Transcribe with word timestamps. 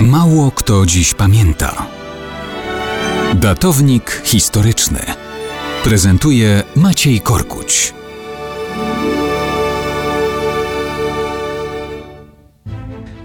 Mało 0.00 0.50
kto 0.50 0.86
dziś 0.86 1.14
pamięta. 1.14 1.86
Datownik 3.34 4.22
historyczny 4.24 4.98
prezentuje 5.84 6.62
Maciej 6.76 7.20
Korkuć. 7.20 7.94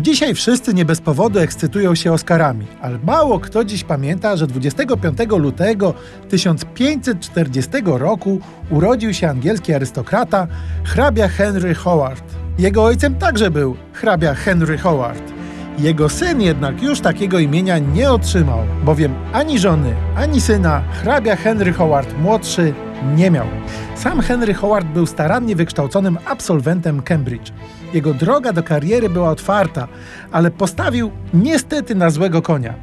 Dzisiaj 0.00 0.34
wszyscy 0.34 0.74
nie 0.74 0.84
bez 0.84 1.00
powodu 1.00 1.38
ekscytują 1.38 1.94
się 1.94 2.12
Oscarami, 2.12 2.66
ale 2.82 2.98
mało 2.98 3.40
kto 3.40 3.64
dziś 3.64 3.84
pamięta, 3.84 4.36
że 4.36 4.46
25 4.46 5.18
lutego 5.38 5.94
1540 6.28 7.70
roku 7.84 8.40
urodził 8.70 9.14
się 9.14 9.28
angielski 9.28 9.74
arystokrata 9.74 10.46
hrabia 10.84 11.28
Henry 11.28 11.74
Howard. 11.74 12.24
Jego 12.58 12.84
ojcem 12.84 13.14
także 13.14 13.50
był 13.50 13.76
hrabia 13.92 14.34
Henry 14.34 14.78
Howard. 14.78 15.39
Jego 15.80 16.08
syn 16.08 16.40
jednak 16.40 16.82
już 16.82 17.00
takiego 17.00 17.38
imienia 17.38 17.78
nie 17.78 18.10
otrzymał, 18.10 18.58
bowiem 18.84 19.14
ani 19.32 19.58
żony, 19.58 19.94
ani 20.16 20.40
syna 20.40 20.82
hrabia 21.02 21.36
Henry 21.36 21.72
Howard 21.72 22.18
młodszy 22.18 22.74
nie 23.16 23.30
miał. 23.30 23.46
Sam 23.94 24.20
Henry 24.20 24.54
Howard 24.54 24.86
był 24.86 25.06
starannie 25.06 25.56
wykształconym 25.56 26.18
absolwentem 26.26 27.02
Cambridge. 27.02 27.52
Jego 27.94 28.14
droga 28.14 28.52
do 28.52 28.62
kariery 28.62 29.08
była 29.08 29.30
otwarta, 29.30 29.88
ale 30.32 30.50
postawił 30.50 31.10
niestety 31.34 31.94
na 31.94 32.10
złego 32.10 32.42
konia. 32.42 32.74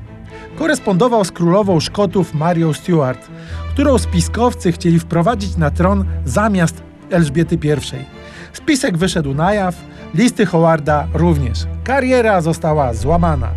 Korespondował 0.56 1.26
z 1.26 1.32
królową 1.32 1.80
Szkotów 1.80 2.34
Marią 2.34 2.74
Stuart, 2.74 3.28
którą 3.74 3.98
spiskowcy 3.98 4.72
chcieli 4.72 5.00
wprowadzić 5.00 5.58
na 5.58 5.72
tron 5.72 6.06
zamiast 6.26 6.84
Elżbiety 7.10 7.56
I. 7.56 8.06
Spisek 8.54 8.98
wyszedł 8.98 9.34
na 9.34 9.54
jaw, 9.54 9.76
listy 10.14 10.46
Howarda 10.46 11.08
również. 11.14 11.77
Kariera 11.88 12.42
została 12.42 12.94
złamana. 12.94 13.50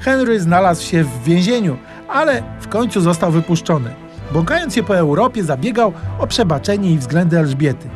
Henry 0.00 0.40
znalazł 0.40 0.82
się 0.82 1.04
w 1.04 1.22
więzieniu, 1.22 1.76
ale 2.08 2.42
w 2.60 2.68
końcu 2.68 3.00
został 3.00 3.30
wypuszczony. 3.32 3.90
Błąkając 4.32 4.74
się 4.74 4.82
po 4.82 4.96
Europie, 4.96 5.44
zabiegał 5.44 5.92
o 6.18 6.26
przebaczenie 6.26 6.90
i 6.90 6.98
względy 6.98 7.38
Elżbiety. 7.38 7.88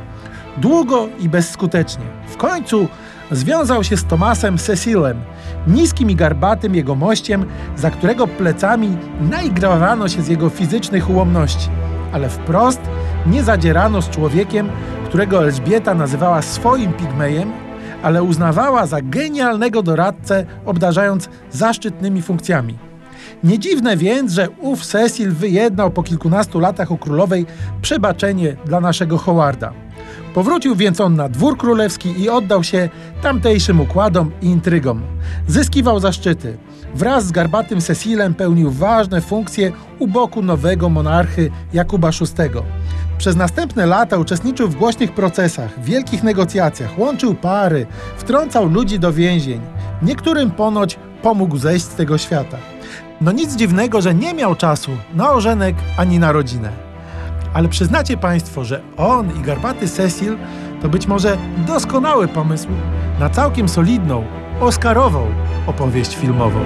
Długo 0.57 1.09
i 1.21 1.29
bezskutecznie. 1.29 2.05
W 2.29 2.37
końcu 2.37 2.89
związał 3.31 3.85
się 3.85 3.97
z 3.97 4.05
Tomasem 4.05 4.59
Cecilem, 4.59 5.21
niskim 5.67 6.11
i 6.11 6.17
garbatym 6.17 6.75
jegomościem, 6.75 7.47
za 7.77 7.91
którego 7.91 8.27
plecami 8.27 8.97
naigrawano 9.21 10.09
się 10.09 10.23
z 10.23 10.29
jego 10.29 10.49
fizycznych 10.49 11.11
ułomności. 11.11 11.69
Ale 12.13 12.29
wprost 12.29 12.81
nie 13.27 13.43
zadzierano 13.43 14.03
z 14.03 14.11
człowiekiem, 14.11 14.69
którego 15.05 15.45
Elżbieta 15.45 15.95
nazywała 15.95 16.43
swoim 16.43 16.93
pigmejem, 16.93 17.64
ale 18.05 18.23
uznawała 18.23 18.87
za 18.87 19.03
genialnego 19.03 19.83
doradcę, 19.83 20.47
obdarzając 20.65 21.29
zaszczytnymi 21.51 22.23
funkcjami. 22.23 22.79
Nie 23.45 23.59
dziwne 23.59 23.97
więc, 23.97 24.33
że 24.33 24.49
ów 24.61 24.87
Cecil 24.87 25.33
wyjednał 25.33 25.91
po 25.91 26.03
kilkunastu 26.03 26.61
latach 26.61 26.91
u 26.91 26.99
królowej 26.99 27.47
przebaczenie 27.83 28.57
dla 28.65 28.81
naszego 28.81 29.19
Howarda. 29.19 29.73
Powrócił 30.35 30.77
więc 30.77 31.01
on 31.01 31.17
na 31.17 31.29
dwór 31.29 31.57
królewski 31.57 32.21
i 32.21 32.29
oddał 32.29 32.65
się 32.65 32.89
tamtejszym 33.23 33.81
układom 33.81 34.31
i 34.43 34.47
intrygom. 34.47 35.03
Zyskiwał 35.49 36.01
zaszczyty. 36.01 36.57
Wraz 36.95 37.27
z 37.27 37.33
garbatym 37.33 37.81
Cecilem 37.81 38.35
pełnił 38.35 38.71
ważne 38.71 39.21
funkcje 39.21 39.73
u 39.99 40.07
boku 40.07 40.43
nowego 40.43 40.89
monarchy 40.89 41.51
Jakuba 41.73 42.11
VI. 42.11 42.61
Przez 43.19 43.37
następne 43.37 43.87
lata 43.87 44.17
uczestniczył 44.17 44.69
w 44.69 44.77
głośnych 44.77 45.13
procesach, 45.13 45.85
wielkich 45.85 46.23
negocjacjach, 46.23 46.99
łączył 46.99 47.35
pary, 47.35 47.87
wtrącał 48.17 48.69
ludzi 48.69 48.99
do 48.99 49.13
więzień. 49.13 49.61
Niektórym 50.03 50.51
ponoć 50.51 50.99
pomógł 51.23 51.57
zejść 51.57 51.85
z 51.85 51.95
tego 51.95 52.19
świata. 52.19 52.59
No 53.21 53.33
nic 53.33 53.57
dziwnego, 53.57 54.03
że 54.03 54.15
nie 54.15 54.35
miał 54.35 54.55
czasu 54.55 54.91
na 55.15 55.33
ożenek 55.33 55.77
ani 55.97 56.19
na 56.19 56.33
rodzinę. 56.33 56.94
Ale 57.55 57.69
przyznacie 57.69 58.17
Państwo, 58.17 58.65
że 58.65 58.81
on 58.97 59.41
i 59.41 59.43
garbaty 59.43 59.89
Cecil 59.89 60.37
to 60.83 60.89
być 60.89 61.07
może 61.07 61.37
doskonały 61.67 62.29
pomysł 62.29 62.69
na 63.21 63.31
całkiem 63.31 63.69
solidną, 63.69 64.25
oscarową 64.61 65.27
opowieść 65.67 66.17
filmową. 66.17 66.61